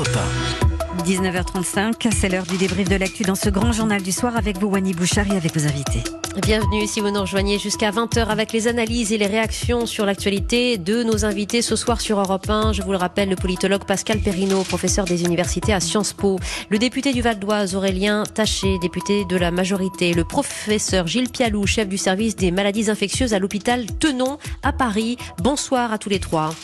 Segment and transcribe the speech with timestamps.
[0.00, 0.18] Europe
[1.04, 4.68] 19h35, c'est l'heure du débrief de l'actu dans ce grand journal du soir avec vous,
[4.68, 6.02] Wani Bouchard, et avec vos invités.
[6.40, 10.78] Bienvenue si vous nous rejoignez jusqu'à 20h avec les analyses et les réactions sur l'actualité
[10.78, 12.72] de nos invités ce soir sur Europe 1.
[12.72, 16.38] Je vous le rappelle, le politologue Pascal Perrino, professeur des universités à Sciences Po,
[16.70, 21.66] le député du Val d'Oise Aurélien Taché, député de la majorité, le professeur Gilles Pialou,
[21.66, 25.18] chef du service des maladies infectieuses à l'hôpital Tenon à Paris.
[25.42, 26.54] Bonsoir à tous les trois.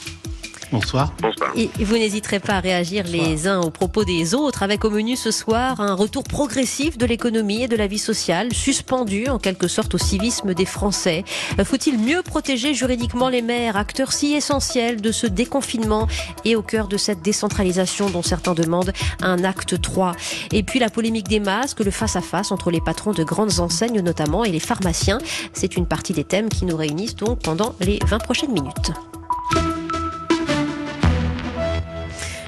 [0.72, 1.12] Bonsoir.
[1.22, 1.52] Bonsoir.
[1.56, 5.16] Et vous n'hésiterez pas à réagir les uns aux propos des autres avec au menu
[5.16, 9.68] ce soir un retour progressif de l'économie et de la vie sociale, suspendu en quelque
[9.68, 11.24] sorte au civisme des Français.
[11.64, 16.08] Faut-il mieux protéger juridiquement les maires, acteurs si essentiels de ce déconfinement
[16.44, 18.92] et au cœur de cette décentralisation dont certains demandent
[19.22, 20.12] un acte 3
[20.52, 24.44] Et puis la polémique des masques, le face-à-face entre les patrons de grandes enseignes notamment
[24.44, 25.18] et les pharmaciens.
[25.52, 28.92] C'est une partie des thèmes qui nous réunissent donc pendant les 20 prochaines minutes.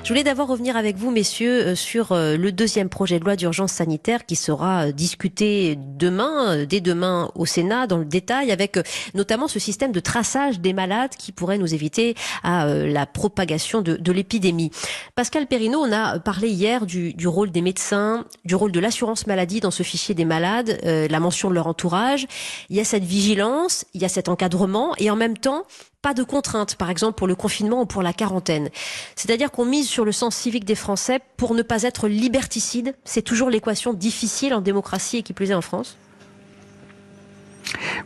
[0.08, 3.36] Je voulais d'abord revenir avec vous, messieurs, euh, sur euh, le deuxième projet de loi
[3.36, 8.78] d'urgence sanitaire qui sera euh, discuté demain, dès demain au Sénat, dans le détail, avec
[9.12, 14.12] notamment ce système de traçage des malades qui pourrait nous éviter à la propagation de,
[14.12, 14.70] l'épidémie.
[15.14, 19.60] Pascal Perrineau, on a parlé hier du, rôle des médecins, du rôle de l'assurance maladie
[19.60, 22.26] dans ce fichier des malades, la mention de leur entourage.
[22.70, 25.64] Il y a cette vigilance, il y a cet encadrement, et en même temps,
[26.02, 28.70] pas de contraintes, par exemple pour le confinement ou pour la quarantaine.
[29.16, 32.94] C'est-à-dire qu'on mise sur le sens civique des Français pour ne pas être liberticide.
[33.04, 35.96] C'est toujours l'équation difficile en démocratie et qui plaisait en France.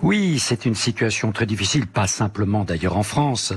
[0.00, 3.52] Oui, c'est une situation très difficile, pas simplement d'ailleurs en France,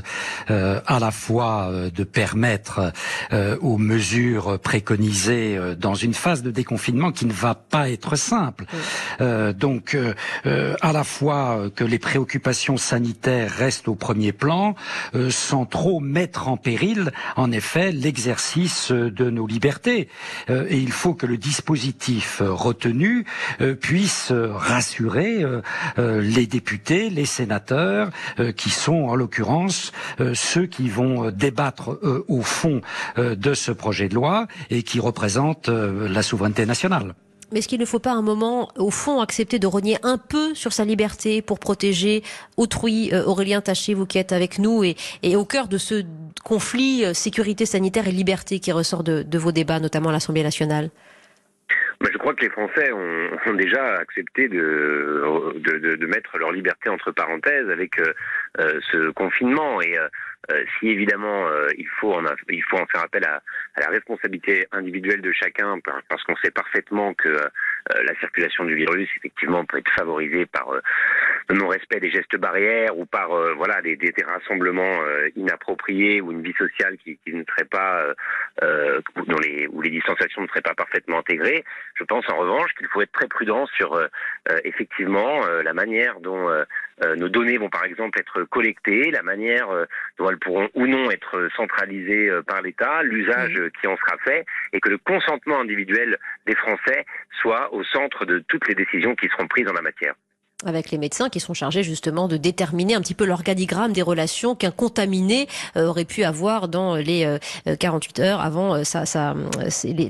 [0.50, 2.91] euh, à la fois euh, de permettre
[3.31, 8.66] euh, aux mesures préconisées dans une phase de déconfinement qui ne va pas être simple.
[9.19, 9.97] donc,
[10.81, 14.75] à la fois que les préoccupations sanitaires restent au premier plan,
[15.30, 20.09] sans trop mettre en péril, en effet, l'exercice de nos libertés.
[20.50, 23.25] et il faut que le dispositif retenu
[23.81, 25.45] puisse rassurer
[26.26, 28.09] les députés, les sénateurs,
[28.40, 31.97] euh, qui sont en l'occurrence euh, ceux qui vont euh, débattre
[32.28, 32.81] au fond
[33.18, 37.13] de ce projet de loi et qui représentent la souveraineté nationale.
[37.52, 40.56] Mais est-ce qu'il ne faut pas un moment, au fond, accepter de renier un peu
[40.56, 42.24] sur sa liberté pour protéger
[42.57, 46.03] autrui Aurélien Taché, vous qui êtes avec nous, et, et au cœur de ce
[46.44, 50.90] conflit sécurité sanitaire et liberté qui ressort de, de vos débats, notamment à l'Assemblée nationale?
[52.01, 56.51] Mais je crois que les Français ont, ont déjà accepté de, de, de, mettre leur
[56.51, 58.13] liberté entre parenthèses avec euh,
[58.59, 59.81] euh ce confinement.
[59.81, 60.07] Et euh,
[60.51, 61.47] euh, si évidemment
[61.78, 63.41] il, faut en, il faut en faire appel à,
[63.75, 67.35] à, la responsabilité individuelle de chacun, parce qu'on sait parfaitement que
[67.89, 70.69] la circulation du virus, effectivement, peut être favorisée par
[71.50, 75.00] le non-respect des gestes barrières ou par voilà des, des, des rassemblements
[75.35, 78.13] inappropriés ou une vie sociale qui, qui ne serait pas
[78.61, 81.63] dont les, où les distanciations ne seraient pas parfaitement intégrées.
[81.95, 84.07] Je pense en revanche qu'il faut être très prudent sur euh,
[84.50, 86.50] euh, effectivement euh, la manière dont
[87.17, 89.67] nos données vont par exemple être collectées, la manière
[90.17, 94.79] dont elles pourront ou non être centralisées par l'État, l'usage qui en sera fait, et
[94.79, 97.06] que le consentement individuel des Français
[97.41, 100.16] soit au centre de toutes les décisions qui seront prises en la matière
[100.66, 104.56] avec les médecins qui sont chargés justement de déterminer un petit peu l'organigramme des relations
[104.56, 107.38] qu'un contaminé euh, aurait pu avoir dans les
[107.80, 108.84] 48 euh, heures avant euh,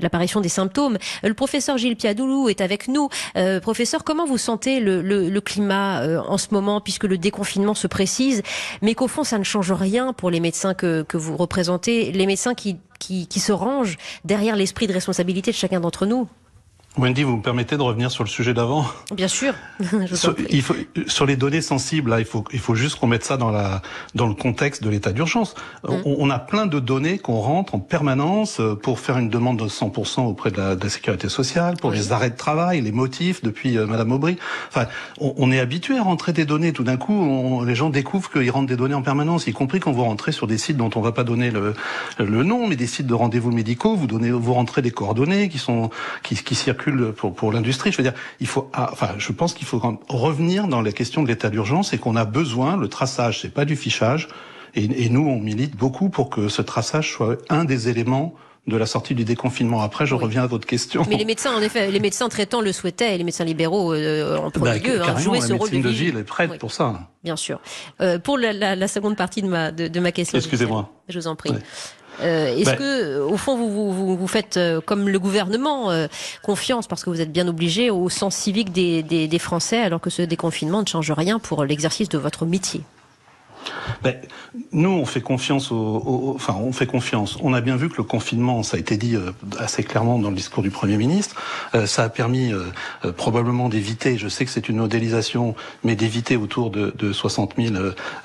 [0.00, 0.98] l'apparition des symptômes.
[1.22, 3.08] Le professeur Gilles Piadoulou est avec nous.
[3.62, 8.42] professeur, comment vous sentez le, le, climat en ce moment, puisque le déconfinement se précise,
[8.82, 12.54] mais qu'au fond, ça ne change rien pour les médecins que, vous représentez, les médecins
[12.54, 12.78] qui
[13.30, 16.28] se rangent derrière l'esprit de responsabilité de chacun d'entre nous?
[16.98, 18.86] Wendy, vous me permettez de revenir sur le sujet d'avant?
[19.14, 19.52] Bien sûr.
[20.14, 20.74] sur, il faut,
[21.06, 23.82] sur les données sensibles, là, il faut, il faut juste qu'on mette ça dans, la,
[24.14, 25.54] dans le contexte de l'état d'urgence.
[25.84, 25.92] Mm.
[26.06, 29.58] On, on, a plein de données qu'on rentre en permanence euh, pour faire une demande
[29.58, 32.92] de 100% auprès de la, de la, sécurité sociale, pour les arrêts de travail, les
[32.92, 34.38] motifs depuis euh, Madame Aubry.
[34.68, 34.86] Enfin,
[35.20, 36.72] on, on, est habitué à rentrer des données.
[36.72, 39.80] Tout d'un coup, on, les gens découvrent qu'ils rentrent des données en permanence, y compris
[39.80, 41.74] quand vous rentrez sur des sites dont on va pas donner le,
[42.18, 43.96] le nom, mais des sites de rendez-vous médicaux.
[43.96, 45.90] Vous donnez, vous rentrez des coordonnées qui sont
[46.22, 46.85] qui, qui circulent
[47.16, 47.92] pour, pour l'industrie.
[47.92, 51.22] Je veux dire, il faut, ah, enfin, je pense qu'il faut revenir dans la question
[51.22, 54.28] de l'état d'urgence et qu'on a besoin, le traçage, c'est pas du fichage.
[54.74, 58.34] Et, et, nous, on milite beaucoup pour que ce traçage soit un des éléments
[58.66, 59.80] de la sortie du déconfinement.
[59.80, 61.04] Après, je reviens à votre question.
[61.08, 64.36] Mais les médecins, en effet, les médecins traitants le souhaitaient, et les médecins libéraux euh,
[64.36, 67.08] en premier bah, lieu, hein, jouer ce rôle de, de ville est prête pour ça.
[67.22, 67.60] Bien sûr.
[68.00, 70.36] Euh, pour la, la, la, seconde partie de ma de, de ma question.
[70.36, 70.90] Excusez-moi.
[71.08, 71.52] Je vous en prie.
[72.20, 72.76] Euh, Est-ce ben.
[72.76, 76.06] que, au fond, vous, vous, vous faites, euh, comme le gouvernement, euh,
[76.42, 80.00] confiance, parce que vous êtes bien obligé, au sens civique des, des, des Français, alors
[80.00, 82.82] que ce déconfinement ne change rien pour l'exercice de votre métier?
[84.02, 84.16] Ben,
[84.72, 87.38] Nous, on fait confiance au, enfin, on fait confiance.
[87.42, 90.30] On a bien vu que le confinement, ça a été dit euh, assez clairement dans
[90.30, 91.36] le discours du Premier ministre,
[91.74, 92.64] euh, ça a permis euh,
[93.16, 95.54] probablement d'éviter, je sais que c'est une modélisation,
[95.84, 97.74] mais d'éviter autour de, de 60 000,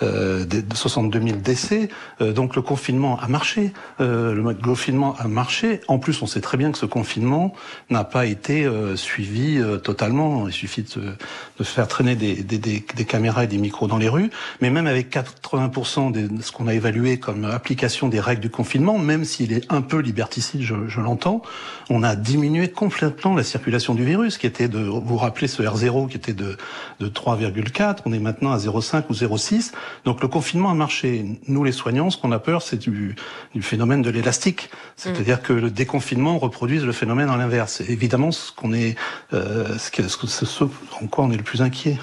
[0.01, 1.89] de 62 000 décès.
[2.19, 3.73] donc le confinement a marché.
[3.99, 5.81] le confinement a marché.
[5.88, 7.53] En plus, on sait très bien que ce confinement
[7.89, 10.47] n'a pas été suivi totalement.
[10.47, 11.15] Il suffit de,
[11.57, 14.29] de faire traîner des, des, des, des caméras et des micros dans les rues.
[14.61, 15.09] Mais même avec
[15.43, 19.71] 80% de ce qu'on a évalué comme application des règles du confinement, même s'il est
[19.71, 21.41] un peu liberticide, je, je l'entends,
[21.89, 26.09] on a diminué complètement la circulation du virus, qui était de, vous rappelez ce R0
[26.09, 26.57] qui était de,
[26.99, 29.71] de 3,4, on est maintenant à 0,5 ou 0,6.
[30.05, 31.25] Donc le confinement a marché.
[31.47, 33.15] Nous, les soignants, ce qu'on a peur, c'est du,
[33.53, 34.69] du phénomène de l'élastique.
[34.95, 35.41] C'est-à-dire mm.
[35.41, 37.81] que le déconfinement reproduise le phénomène en l'inverse.
[37.81, 38.95] Évidemment, ce qu'on est,
[39.33, 41.97] euh, ce, ce, ce en quoi on est le plus inquiet.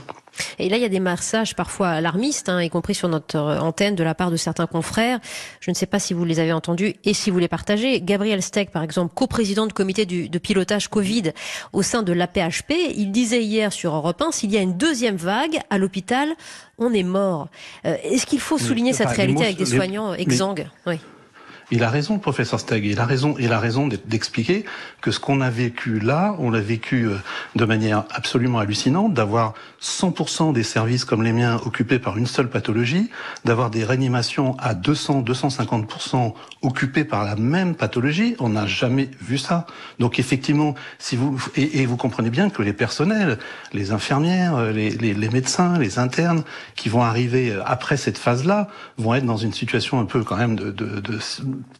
[0.58, 3.58] Et là, il y a des messages parfois alarmistes, hein, y compris sur notre euh,
[3.58, 5.19] antenne de la part de certains confrères.
[5.61, 8.00] Je ne sais pas si vous les avez entendus et si vous les partagez.
[8.00, 11.32] Gabriel Steck, par exemple, coprésident du comité de pilotage Covid
[11.73, 15.17] au sein de l'APHP, il disait hier sur Europe 1, s'il y a une deuxième
[15.17, 16.29] vague à l'hôpital,
[16.79, 17.49] on est mort.
[17.85, 20.69] Euh, est-ce qu'il faut souligner cette réalité avec des soignants exsangues?
[20.87, 20.99] Oui.
[21.70, 22.87] Il a raison, professeur Steg.
[22.87, 24.65] Il a raison, il a raison d'expliquer
[25.03, 27.17] que ce qu'on a vécu là, on l'a vécu euh,
[27.56, 32.49] de manière absolument hallucinante, d'avoir 100% des services comme les miens occupés par une seule
[32.49, 33.11] pathologie,
[33.44, 36.32] d'avoir des réanimations à 200, 250%
[36.62, 38.35] occupées par la même pathologie.
[38.38, 39.67] On n'a jamais vu ça.
[39.99, 43.38] Donc effectivement, si vous et, vous comprenez bien que les personnels,
[43.75, 46.44] les infirmières, euh, les, les, les médecins, les internes
[46.76, 50.37] qui vont arriver euh, après cette phase-là vont être dans une situation un peu quand
[50.37, 51.19] même de, de, de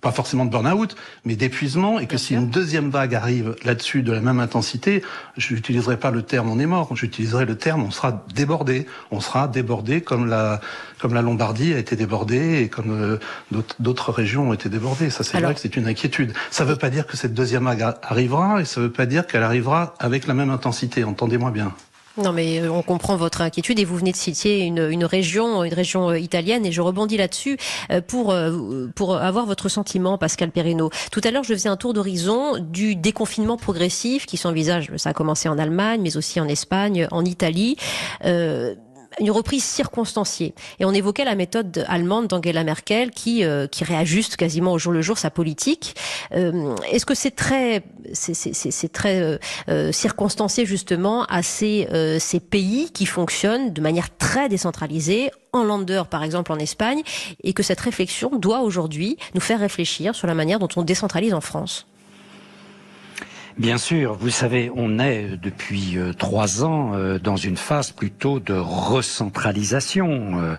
[0.01, 4.13] pas forcément de burn-out, mais d'épuisement, et que si une deuxième vague arrive là-dessus de
[4.13, 5.03] la même intensité,
[5.37, 8.87] je n'utiliserai pas le terme on est mort, j'utiliserai le terme on sera débordé.
[9.11, 10.61] On sera débordé comme la,
[10.99, 15.11] comme la Lombardie a été débordée et comme euh, d'autres régions ont été débordées.
[15.11, 16.33] Ça, c'est vrai que c'est une inquiétude.
[16.51, 19.07] Ça ne veut pas dire que cette deuxième vague arrivera, et ça ne veut pas
[19.07, 21.05] dire qu'elle arrivera avec la même intensité.
[21.05, 21.73] Entendez-moi bien.
[22.19, 25.75] Non, mais euh, on comprend votre inquiétude et vous venez de citer une, région, une
[25.75, 27.57] région euh, italienne, et je rebondis là-dessus
[27.91, 28.35] euh, pour
[28.95, 30.91] pour avoir votre sentiment, Pascal Perrino.
[31.13, 34.91] Tout à l'heure, je faisais un tour d'horizon du déconfinement progressif qui s'envisage.
[34.97, 37.77] Ça a commencé en Allemagne, mais aussi en Espagne, en Italie.
[39.21, 40.55] Une reprise circonstanciée.
[40.79, 44.93] Et on évoquait la méthode allemande d'Angela Merkel qui euh, qui réajuste quasiment au jour
[44.93, 45.97] le jour sa politique.
[46.33, 47.83] Euh, Est-ce que c'est très
[48.13, 49.39] c'est très euh,
[49.69, 51.89] euh, circonstancié justement à ces
[52.21, 57.03] ces pays qui fonctionnent de manière très décentralisée en Lander par exemple en Espagne
[57.43, 61.35] et que cette réflexion doit aujourd'hui nous faire réfléchir sur la manière dont on décentralise
[61.35, 61.87] en France?
[63.59, 68.39] Bien sûr, vous savez, on est depuis euh, trois ans euh, dans une phase plutôt
[68.39, 70.41] de recentralisation.
[70.41, 70.57] Euh,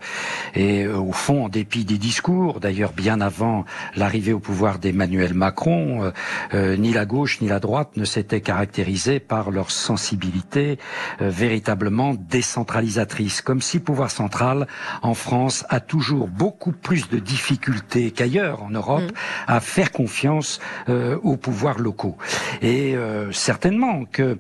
[0.54, 3.64] et au fond, en dépit des discours, d'ailleurs bien avant
[3.96, 6.12] l'arrivée au pouvoir d'Emmanuel Macron,
[6.54, 10.80] ni la gauche ni la droite ne s'étaient caractérisés par leur sensibilité
[11.20, 13.42] véritablement décentralisatrice.
[13.42, 14.68] Comme si le pouvoir central
[15.04, 19.14] en France a toujours beaucoup plus de difficultés qu'ailleurs en Europe mmh.
[19.48, 22.18] à faire confiance aux pouvoirs locaux.
[22.62, 24.38] Et euh, certainement que,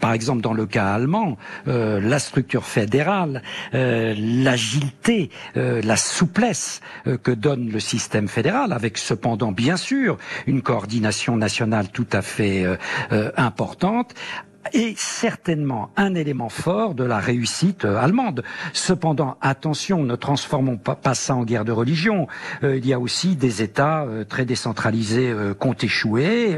[0.00, 1.36] par exemple, dans le cas allemand,
[1.68, 3.42] euh, la structure fédérale,
[3.74, 6.80] euh, l'agilité, la souplesse
[7.22, 12.64] que donne le système fédéral, avec cependant, bien sûr, une coordination nationale tout à fait
[13.36, 14.14] importante,
[14.72, 18.42] est certainement un élément fort de la réussite euh, allemande.
[18.72, 22.26] Cependant, attention, ne transformons pas, ça en guerre de religion.
[22.62, 26.56] Euh, il y a aussi des États euh, très décentralisés qui ont échoué.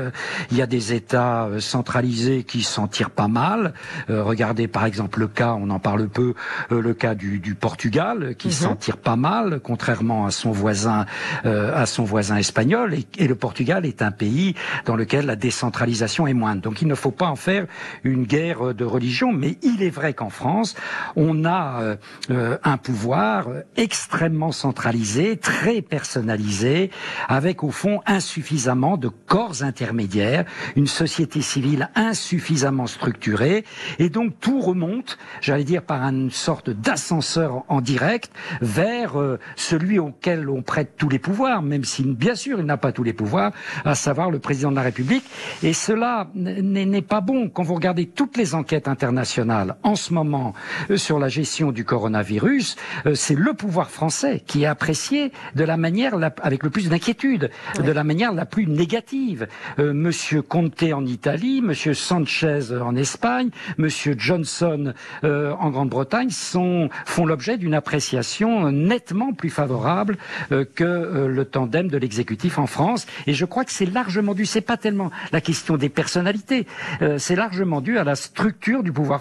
[0.51, 3.75] il y a des États centralisés qui s'en tirent pas mal.
[4.09, 6.35] regardez par exemple le cas, on en parle peu,
[6.71, 8.53] le cas du, du Portugal qui mhm.
[8.53, 11.07] s'en tire pas mal, contrairement à son voisin,
[11.45, 12.95] à son voisin espagnol.
[12.95, 16.63] Et, et le Portugal est un pays dans lequel la décentralisation est moindre.
[16.63, 17.67] Donc il ne faut pas en faire
[18.03, 20.75] une guerre de religion, mais il est vrai qu'en France,
[21.17, 21.97] on a euh,
[22.31, 26.91] euh, un pouvoir extrêmement centralisé, très personnalisé,
[27.29, 30.45] avec au fond insuffisamment de corps intermédiaires,
[30.77, 33.65] une société civile insuffisamment structurée,
[33.99, 39.99] et donc tout remonte, j'allais dire, par une sorte d'ascenseur en direct vers euh, celui
[39.99, 43.13] auquel on prête tous les pouvoirs, même si bien sûr il n'a pas tous les
[43.13, 43.53] pouvoirs,
[43.85, 45.25] à savoir le président de la République.
[45.63, 47.75] Et cela n'est pas bon quand vous
[48.15, 50.55] toutes les enquêtes internationales en ce moment
[50.91, 52.77] euh, sur la gestion du coronavirus,
[53.07, 57.51] euh, c'est le pouvoir français qui est apprécié de la manière avec le plus d'inquiétude,
[57.83, 59.47] de la manière la plus négative.
[59.79, 67.59] Monsieur Conte en Italie, Monsieur Sanchez en Espagne, Monsieur Johnson en Grande-Bretagne sont font l'objet
[67.59, 70.17] d'une appréciation nettement plus favorable
[70.51, 73.07] que le tandem de l'exécutif en France.
[73.27, 74.47] Et je crois que c'est largement dû.
[74.47, 76.67] C'est pas tellement la question des personnalités,
[77.03, 79.21] euh, c'est largement à la structure du pouvoir.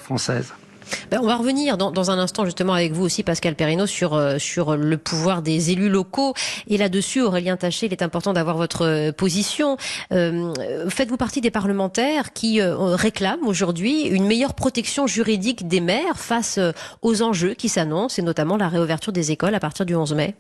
[1.10, 4.38] Ben, on va revenir dans, un instant justement avec vous aussi, Pascal Perrino, sur, euh,
[4.38, 6.34] sur le pouvoir des élus locaux.
[6.68, 9.78] Et là-dessus, Aurélien Taché, il est important d'avoir votre euh, position.
[10.10, 16.60] Faites-vous partie des parlementaires qui réclament aujourd'hui une meilleure protection juridique des maires face
[17.02, 20.36] aux enjeux qui s'annoncent, et notamment la réouverture des écoles à partir du 11 mai?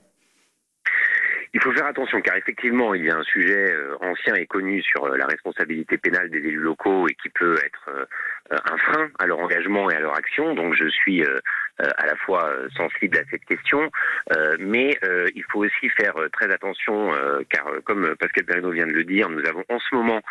[1.53, 4.81] Il faut faire attention car effectivement il y a un sujet euh, ancien et connu
[4.81, 8.05] sur euh, la responsabilité pénale des élus locaux et qui peut être euh,
[8.49, 10.55] un frein à leur engagement et à leur action.
[10.55, 11.23] Donc je suis
[11.79, 13.89] à la fois sensible à cette question,
[14.59, 14.99] mais
[15.33, 17.11] il faut aussi faire très attention
[17.49, 20.21] car comme Pascal Perrino vient de le dire, nous avons en ce moment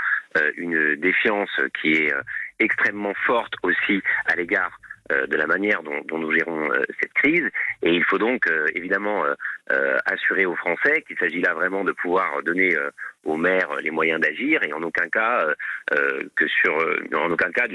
[0.56, 1.50] une défiance
[1.80, 2.12] qui est
[2.60, 4.78] extrêmement forte aussi à l'égard
[5.10, 7.44] de la manière dont, dont nous gérons cette crise.
[7.82, 9.24] Et il faut donc évidemment
[9.70, 12.90] euh, assurer aux Français qu'il s'agit là vraiment de pouvoir donner euh,
[13.24, 15.46] aux maires les moyens d'agir et en aucun cas
[15.92, 16.74] euh, que sur
[17.14, 17.66] en aucun cas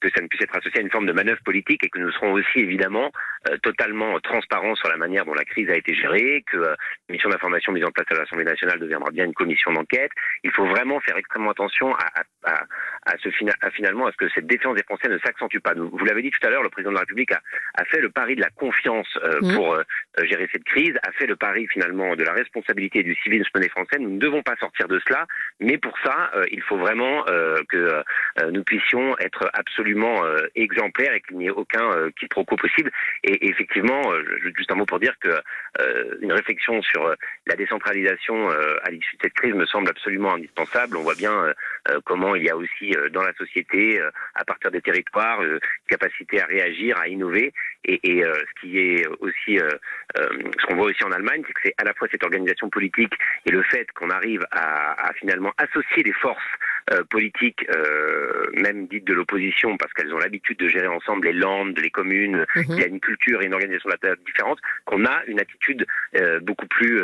[0.00, 2.10] que ça ne puisse être associé à une forme de manœuvre politique et que nous
[2.12, 3.10] serons aussi évidemment
[3.62, 6.76] totalement transparents sur la manière dont la crise a été gérée, que la
[7.08, 10.10] mission d'information mise en place à l'Assemblée nationale deviendra bien une commission d'enquête.
[10.42, 12.64] Il faut vraiment faire extrêmement attention à, à,
[13.06, 13.28] à, ce,
[13.60, 15.74] à finalement à ce que cette défiance des Français ne s'accentue pas.
[15.74, 17.40] Vous l'avez dit tout à l'heure, le président de la République a,
[17.74, 19.08] a fait le pari de la confiance
[19.42, 19.54] mmh.
[19.54, 19.78] pour
[20.24, 23.98] gérer cette crise, a fait le pari finalement de la responsabilité du civisme des Français.
[23.98, 25.26] Nous ne devons pas sortir de cela,
[25.60, 30.22] mais pour ça, euh, il faut vraiment euh, que euh, nous puissions être absolument
[30.54, 32.90] exemplaires et qu'il n'y ait aucun quiproquo possible.
[33.24, 34.02] Et, effectivement,
[34.56, 35.30] juste un mot pour dire que
[36.20, 37.14] une réflexion sur
[37.46, 40.96] la décentralisation à l'issue de cette crise me semble absolument indispensable.
[40.96, 41.52] On voit bien
[42.04, 44.00] comment il y a aussi dans la société,
[44.34, 45.40] à partir des territoires,
[45.88, 47.52] capacité à réagir, à innover.
[47.84, 49.58] Et, ce qui est aussi,
[50.16, 53.12] ce qu'on voit aussi en Allemagne, c'est que c'est à la fois cette organisation politique
[53.44, 54.75] et le fait qu'on arrive à,
[55.18, 56.42] finalement associer les forces
[56.92, 61.32] euh, politiques, euh, même dites de l'opposition, parce qu'elles ont l'habitude de gérer ensemble les
[61.32, 62.64] landes, les communes, mhm.
[62.68, 63.90] il y a une culture et une organisation
[64.24, 67.00] différente, qu'on a une attitude euh, beaucoup plus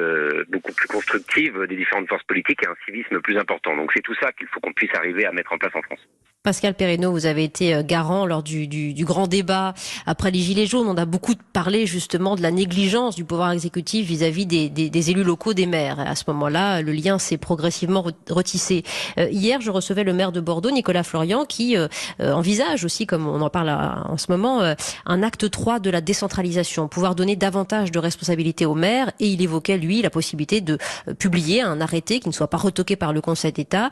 [0.49, 3.77] beaucoup plus constructive des différentes forces politiques et un civisme plus important.
[3.77, 6.07] Donc c'est tout ça qu'il faut qu'on puisse arriver à mettre en place en France.
[6.45, 9.75] Pascal Perrino, vous avez été euh, garant lors du, du, du, grand débat
[10.07, 10.89] après les Gilets jaunes.
[10.89, 15.11] On a beaucoup parlé justement de la négligence du pouvoir exécutif vis-à-vis des, des, des,
[15.13, 16.01] élus locaux, des maires.
[16.01, 18.83] à ce moment-là, le lien s'est progressivement retissé.
[19.19, 21.87] Euh, hier, je recevais le maire de Bordeaux, Nicolas Florian, qui euh,
[22.19, 24.75] envisage aussi, comme on en parle en ce moment,
[25.07, 29.13] un acte 3 de la décentralisation, pouvoir donner davantage de responsabilités aux maires.
[29.21, 30.77] Et il évoquait, lui, la possibilité de
[31.21, 33.91] publier un arrêté qui ne soit pas retoqué par le Conseil d'État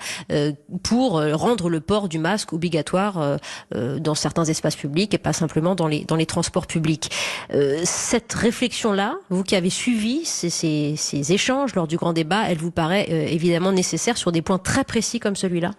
[0.83, 3.37] pour rendre le port du masque obligatoire euh,
[3.75, 7.11] euh, dans certains espaces publics et pas simplement dans les, transports publics.
[7.53, 12.71] Euh, cette réflexion-là, vous qui avez suivi ces, échanges lors du grand débat, elle vous
[12.71, 15.73] paraît évidemment nécessaire sur des points très précis comme celui-là?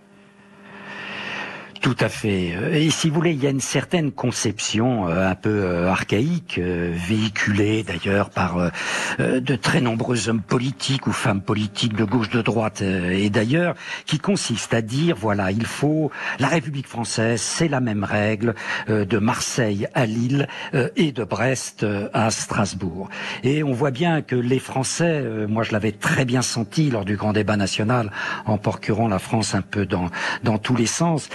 [1.81, 2.53] Tout à fait.
[2.73, 6.59] Et si vous voulez, il y a une certaine conception euh, un peu euh, archaïque,
[6.59, 8.71] euh, véhiculée d'ailleurs par
[9.19, 14.19] de très nombreux hommes politiques ou femmes politiques de gauche, de droite et d'ailleurs, qui
[14.19, 18.53] consiste à dire voilà, il faut la République française, c'est la même règle
[18.87, 20.47] de Marseille à Lille
[20.95, 23.09] et de Brest à Strasbourg.
[23.43, 27.15] Et on voit bien que les Français, moi je l'avais très bien senti lors du
[27.15, 28.11] grand débat national,
[28.45, 30.09] en procurant la France un peu dans
[30.43, 31.29] dans tous les sens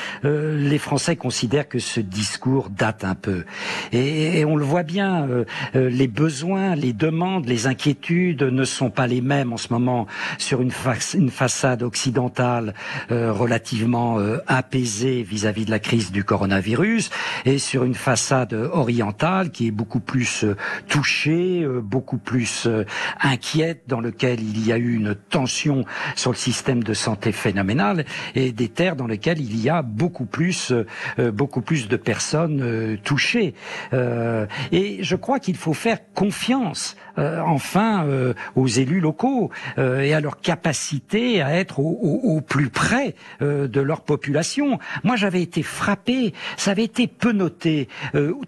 [0.56, 3.44] les Français considèrent que ce discours date un peu.
[3.92, 8.90] Et, on le voit bien, euh, euh, les besoins, les demandes, les inquiétudes ne sont
[8.90, 10.06] pas les mêmes en ce moment
[10.38, 12.74] sur une, façade occidentale
[13.10, 17.10] euh, relativement apaisée vis-à-vis de la crise du coronavirus
[17.44, 20.44] et sur une façade orientale qui est beaucoup plus
[20.88, 22.68] touchée, beaucoup plus
[23.20, 28.04] inquiète, dans lequel il y a eu une tension sur le système de santé phénoménal
[28.34, 30.72] et des terres dans lesquelles il y a beaucoup plus,
[31.18, 33.54] euh, beaucoup plus de personnes euh, touchées.
[33.92, 38.06] Euh, et je crois qu'il faut faire confiance, enfin,
[38.56, 43.80] aux élus locaux et à leur capacité à être au, au, au plus près de
[43.80, 44.78] leur population.
[45.02, 47.88] Moi, j'avais été frappé, ça avait été peu noté,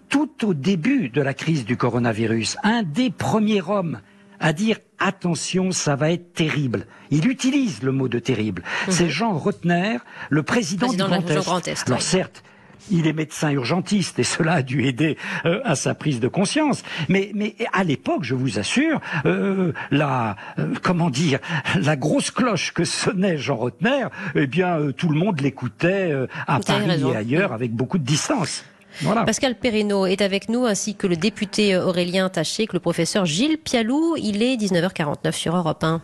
[0.09, 2.57] tout au début de la crise du coronavirus.
[2.63, 3.99] Un des premiers hommes
[4.39, 6.85] à dire attention, ça va être terrible.
[7.11, 8.63] Il utilise le mot de terrible.
[8.87, 8.93] Mhm.
[8.93, 9.97] C'est Jean Rotner,
[10.29, 11.87] le président, du Grand Est.
[11.87, 12.43] Alors certes,
[12.91, 16.83] il est médecin urgentiste et cela a dû aider euh, à sa prise de conscience.
[17.07, 21.39] Mais, mais à l'époque, je vous assure, euh, la euh, comment dire,
[21.75, 26.13] la grosse cloche que sonnait Jean Rotner, eh bien, tout le monde l'écoutait
[26.47, 28.63] à Paris et ailleurs avec beaucoup de distance.
[29.25, 33.57] Pascal Perrineau est avec nous, ainsi que le député Aurélien Taché, que le professeur Gilles
[33.57, 34.15] Pialou.
[34.17, 36.01] Il est 19h49 sur Europe 1.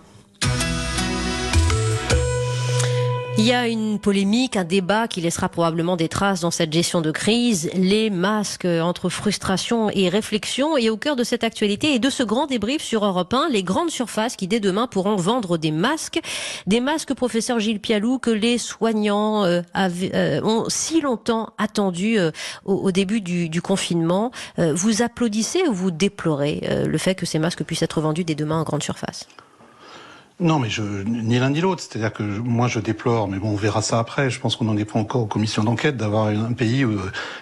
[3.37, 7.01] Il y a une polémique, un débat qui laissera probablement des traces dans cette gestion
[7.01, 10.77] de crise, les masques entre frustration et réflexion.
[10.77, 13.61] Et au cœur de cette actualité et de ce grand débrief sur Europe 1, les
[13.61, 16.21] grandes surfaces qui dès demain pourront vendre des masques,
[16.65, 22.31] des masques, professeur Gilles Pialou, que les soignants euh, euh, ont si longtemps attendu euh,
[22.63, 24.31] au, début du, du confinement.
[24.57, 28.61] vous applaudissez ou vous déplorez le fait que ces masques puissent être vendus dès demain
[28.61, 29.27] en grande surface?
[30.41, 31.81] Non, mais je, ni l'un ni l'autre.
[31.81, 34.29] C'est-à-dire que moi, je déplore, mais bon, on verra ça après.
[34.29, 36.97] Je pense qu'on n'en est pas encore aux commissions d'enquête d'avoir un pays euh,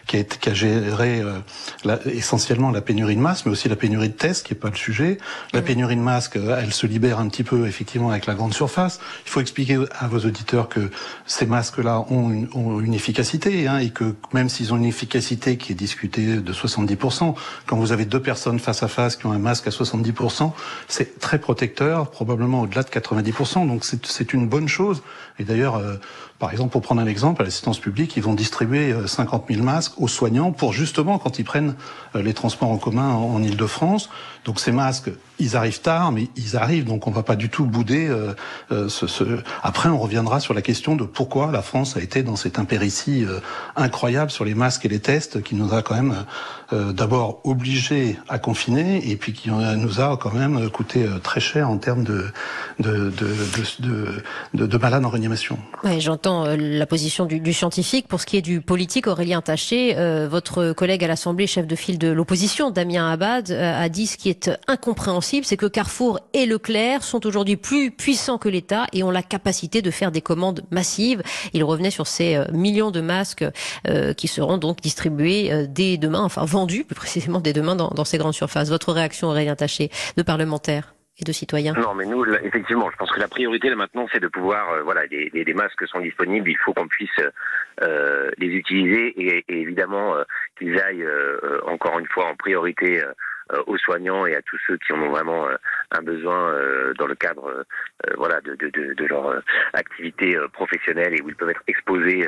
[0.06, 1.40] qui, a, qui a géré euh,
[1.84, 4.70] la, essentiellement la pénurie de masques, mais aussi la pénurie de tests, qui est pas
[4.70, 5.18] le sujet.
[5.54, 8.54] La pénurie de masques, euh, elle se libère un petit peu, effectivement, avec la grande
[8.54, 9.00] surface.
[9.26, 10.92] Il faut expliquer à vos auditeurs que
[11.26, 15.58] ces masques-là ont une, ont une efficacité, hein, et que même s'ils ont une efficacité
[15.58, 17.34] qui est discutée de 70%,
[17.66, 20.52] quand vous avez deux personnes face à face qui ont un masque à 70%,
[20.88, 25.04] c'est très protecteur, probablement au-delà de 90%, donc c'est une bonne chose.
[25.40, 25.96] Et d'ailleurs, euh,
[26.44, 29.66] par exemple, pour prendre un exemple, à l'assistance publique, ils vont distribuer 50 euh, 000
[29.66, 31.76] masques aux soignants pour justement quand ils prennent
[32.18, 34.10] euh, les transports en commun en, Ile-de-France.
[34.44, 35.10] Donc ces masques,
[35.40, 38.14] ils arrivent tard, mais ils arrivent, donc on va pas du tout bouder.
[38.70, 39.24] ce, ce...
[39.62, 43.26] Après, on reviendra sur la question de pourquoi la France a été dans cette impéritie
[43.78, 46.26] incroyable sur les masques et les tests, qui nous a quand même
[46.94, 51.78] d'abord obligés à confiner, et puis qui nous a quand même coûté très cher en
[51.78, 52.32] termes de
[54.78, 55.58] malades en réanimation.
[55.84, 58.08] Ouais, J'entends euh, la position du, du, scientifique.
[58.08, 61.76] Pour ce qui est du politique, Aurélien Taché, euh, votre collègue à l'Assemblée, chef de
[61.76, 66.20] file de l'opposition, Damien Abad, euh, a dit ce qui est incompréhensible, c'est que Carrefour
[66.34, 70.22] et Leclerc sont aujourd'hui plus puissants que l'État et ont la capacité de faire des
[70.22, 71.22] commandes massives.
[71.54, 73.46] Il revenait sur ces millions de masques
[74.18, 78.18] qui seront donc distribués dès demain, enfin vendus plus précisément dès demain dans, dans ces
[78.18, 78.70] grandes surfaces.
[78.70, 80.94] Votre réaction, Aurélien Taché, de parlementaire
[81.80, 84.82] Non, mais nous, effectivement, je pense que la priorité là maintenant, c'est de pouvoir, euh,
[84.82, 87.10] voilà, des, des, masques sont disponibles, il faut qu'on puisse
[87.82, 90.24] euh, les utiliser et, évidemment euh,
[90.58, 91.08] qu'ils aillent
[91.68, 93.04] encore une fois en priorité
[93.68, 95.48] aux soignants et à tous ceux qui en ont vraiment
[95.98, 96.54] un besoin
[96.98, 97.66] dans le cadre,
[98.18, 99.42] voilà, de, de, de, de leur
[99.74, 102.28] activité professionnelle et où ils peuvent être exposés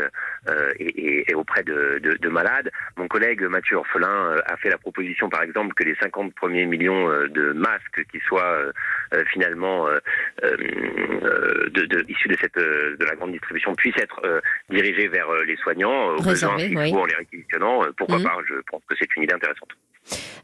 [0.77, 2.71] et, et, auprès de, de, malades.
[2.97, 7.09] Mon collègue Mathieu Orphelin a fait la proposition, par exemple, que les 50 premiers millions
[7.27, 8.71] de masques qui soient
[9.13, 9.99] euh, finalement euh,
[10.43, 15.55] euh, de, de, issus de cette de la grande distribution puissent être dirigés vers les
[15.57, 17.83] soignants, aux besoins, en les réquisitionnant.
[17.97, 18.23] pourquoi mhm.
[18.23, 19.69] pas Je pense que c'est une idée intéressante.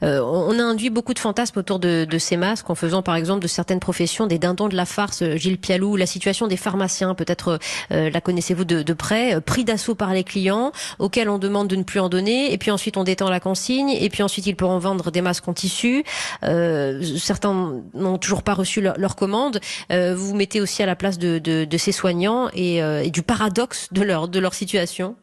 [0.04, 3.16] Euh, on a induit beaucoup de fantasmes autour de, de, ces masques en faisant par
[3.16, 5.24] exemple de certaines professions des dindons de la farce.
[5.36, 7.60] Gilles Pialou, la situation des pharmaciens, peut-être
[7.92, 11.76] euh, la connaissez-vous de, de, près, pris d'assaut par les clients, auxquels on demande de
[11.76, 14.56] ne plus en donner, et puis ensuite on détend la consigne, et puis ensuite ils
[14.56, 16.04] pourront vendre des masques en tissu.
[16.44, 19.60] Euh, certains n'ont toujours pas reçu leur, leur commande.
[19.92, 23.22] Euh, vous vous mettez aussi à la place de, de ces soignants et, et du
[23.22, 25.16] paradoxe de leur, de leur situation.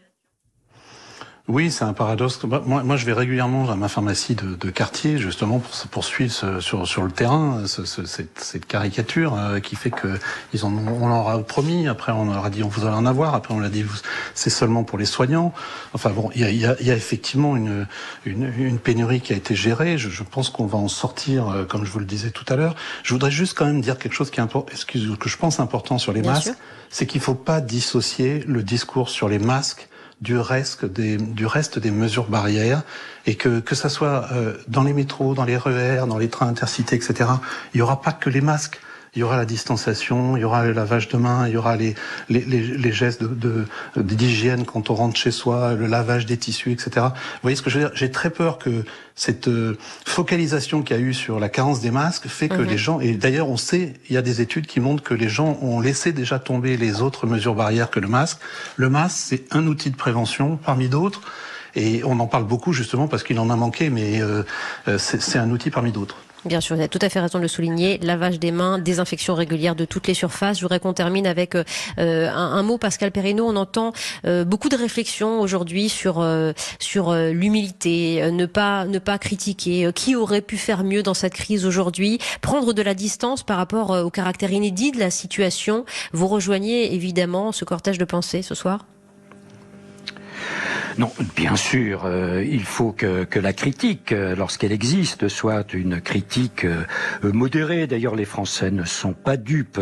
[1.48, 2.38] Oui, c'est un paradoxe.
[2.44, 6.60] Moi, moi, je vais régulièrement à ma pharmacie de, de quartier, justement, pour se poursuivre
[6.60, 10.18] sur, sur le terrain ce, ce, cette, cette, caricature euh, qui fait que
[10.52, 13.06] ils en, on leur a promis, après on leur a dit on vous allez en
[13.06, 13.82] avoir, après on l'a dit
[14.34, 15.54] c'est seulement pour les soignants.
[15.94, 17.86] Enfin bon, il y a, y, a, y a, effectivement une,
[18.26, 19.96] une, une, pénurie qui a été gérée.
[19.96, 22.56] Je, je pense qu'on va en sortir, euh, comme je vous le disais tout à
[22.56, 22.74] l'heure.
[23.04, 25.96] Je voudrais juste quand même dire quelque chose qui est important, que je pense important
[25.96, 26.52] sur les masques,
[26.90, 29.88] c'est qu'il faut pas dissocier le discours sur les masques
[30.20, 32.82] du reste des, du reste des mesures barrières
[33.26, 36.48] et que que ça soit euh, dans les métros, dans les RER, dans les trains
[36.48, 37.30] intercités, etc.
[37.74, 38.80] Il y aura pas que les masques
[39.14, 41.76] il y aura la distanciation, il y aura le lavage de mains, il y aura
[41.76, 41.94] les,
[42.28, 43.66] les, les, gestes de,
[43.96, 46.90] d'hygiène quand on rentre chez soi, le lavage des tissus, etc.
[46.96, 47.94] Vous voyez ce que je veux dire?
[47.94, 51.90] J'ai très peur que cette euh, focalisation qu'il y a eu sur la carence des
[51.90, 52.68] masques fait que mhm.
[52.68, 55.28] les gens, et d'ailleurs on sait, il y a des études qui montrent que les
[55.28, 58.38] gens ont laissé déjà tomber les autres mesures barrières que le masque.
[58.76, 61.22] Le masque, c'est un outil de prévention parmi d'autres.
[61.74, 64.42] Et on en parle beaucoup justement parce qu'il en a manqué, mais euh,
[64.88, 66.16] euh, c'est un outil parmi d'autres.
[66.44, 67.98] Bien sûr, vous avez tout à fait raison de le souligner.
[67.98, 70.58] Lavage des mains, désinfection régulière de toutes les surfaces.
[70.58, 71.64] Je voudrais qu'on termine avec euh,
[71.98, 73.46] un, mot, Pascal Perrineau.
[73.48, 73.92] On entend
[74.24, 79.90] euh, beaucoup de réflexions aujourd'hui sur euh, sur l'humilité, ne pas ne pas critiquer.
[79.92, 82.18] Qui aurait pu faire mieux dans cette crise aujourd'hui?
[82.40, 85.84] Prendre de la distance par rapport au caractère inédit de la situation.
[86.12, 88.84] Vous rejoignez évidemment ce cortège de pensée ce soir?
[90.98, 96.00] Non, bien sûr, euh, il faut que, que la critique, euh, lorsqu'elle existe, soit une
[96.00, 96.82] critique euh,
[97.22, 97.86] modérée.
[97.86, 99.80] D'ailleurs, les Français ne sont pas dupes.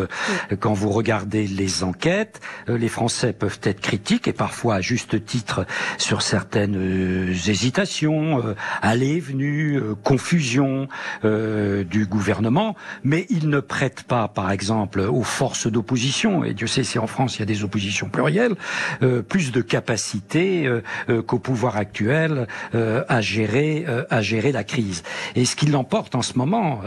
[0.60, 5.64] Quand vous regardez les enquêtes, les Français peuvent être critiques et parfois à juste titre
[5.96, 10.88] sur certaines hésitations, allées venues, confusion
[11.22, 16.84] du gouvernement, mais ils ne prêtent pas, par exemple, aux forces d'opposition, et Dieu sait
[16.84, 18.54] si en France il y a des oppositions plurielles,
[19.28, 25.02] plus de capacité euh, qu'au pouvoir actuel euh, à gérer euh, à gérer la crise.
[25.34, 26.80] Et ce qui l'emporte en ce moment,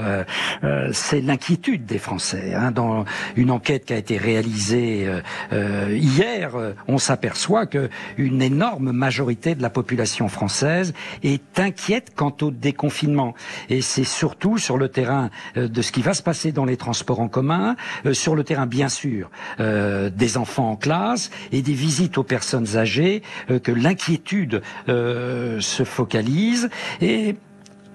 [0.91, 2.53] c'est l'inquiétude des Français.
[2.53, 2.71] Hein.
[2.71, 3.05] Dans
[3.35, 5.07] une enquête qui a été réalisée
[5.51, 6.51] hier,
[6.87, 13.33] on s'aperçoit que une énorme majorité de la population française est inquiète quant au déconfinement.
[13.69, 17.19] Et c'est surtout sur le terrain de ce qui va se passer dans les transports
[17.19, 17.75] en commun,
[18.13, 19.29] sur le terrain bien sûr
[19.59, 23.21] des enfants en classe et des visites aux personnes âgées
[23.59, 26.69] que l'inquiétude euh, se focalise.
[27.01, 27.35] Et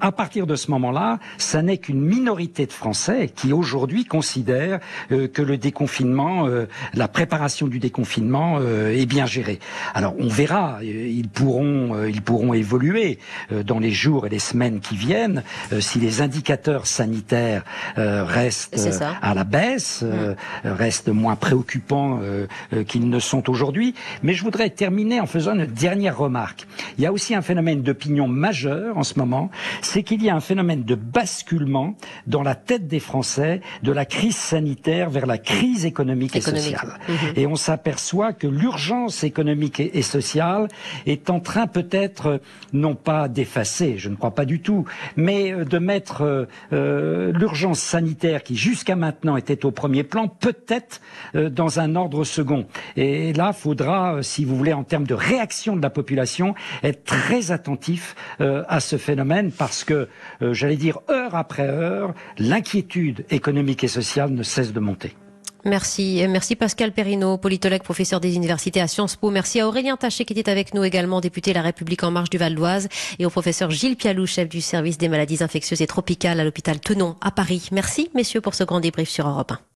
[0.04, 5.28] à partir de ce moment-là, ça n'est qu'une minorité de Français qui aujourd'hui considèrent euh,
[5.28, 9.60] que le déconfinement, euh, la préparation du déconfinement euh, est bien gérée.
[9.94, 13.18] Alors on verra, ils pourront, ils pourront évoluer
[13.50, 15.42] dans les jours et les semaines qui viennent
[15.80, 17.64] si les indicateurs sanitaires
[17.96, 18.78] restent
[19.22, 20.68] à la baisse, mmh.
[20.68, 22.20] restent moins préoccupants
[22.86, 23.94] qu'ils ne sont aujourd'hui.
[24.22, 26.66] Mais je voudrais terminer en faisant une dernière remarque.
[26.98, 29.50] Il y a aussi un phénomène d'opinion majeur en ce moment
[29.94, 31.94] c'est qu'il y a un phénomène de basculement
[32.26, 36.98] dans la tête des Français de la crise sanitaire vers la crise économique, et sociale.
[37.08, 37.14] Mhm.
[37.36, 40.66] Et on s'aperçoit que l'urgence économique et, sociale
[41.06, 42.40] est en train peut-être
[42.72, 47.30] non pas d'effacer, je ne crois pas du tout, mais euh, de mettre euh, euh,
[47.32, 51.00] l'urgence sanitaire qui jusqu'à maintenant était au premier plan, peut-être
[51.34, 52.66] dans un ordre second.
[52.96, 57.52] Et là, faudra, si vous voulez, en termes de réaction de la population, être très
[57.52, 60.08] attentif à ce phénomène parce que,
[60.42, 65.16] euh, j'allais dire, heure après heure, l'inquiétude économique et sociale ne cesse de monter.
[65.64, 66.24] Merci.
[66.28, 69.30] Merci Pascal Perrineau, politologue, professeur des universités à Sciences Po.
[69.30, 72.36] Merci à Aurélien Taché qui était avec nous également, député La République en marche du
[72.36, 76.38] Val d'Oise et au professeur Gilles Pialou, chef du service des maladies infectieuses et tropicales
[76.38, 77.68] à l'hôpital Tenon à Paris.
[77.72, 79.58] Merci messieurs pour ce grand débrief sur Europe 1.